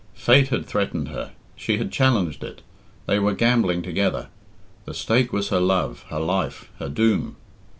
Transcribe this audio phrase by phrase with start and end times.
[0.15, 1.33] Fate had threatened her.
[1.55, 2.63] She had challenged it.
[3.05, 4.29] They were gambling together.
[4.85, 7.35] The stake was her love, her life, her doom.